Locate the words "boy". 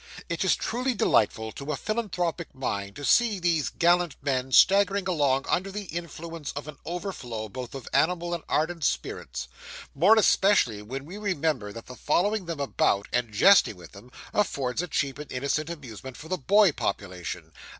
16.39-16.71